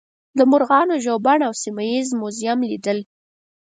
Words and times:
د 0.37 0.39
مرغانو 0.51 0.93
ژوبڼ 1.05 1.37
او 1.47 1.53
سیمه 1.63 1.83
ییز 1.91 2.07
موزیم 2.19 2.59
لیدل. 2.69 2.99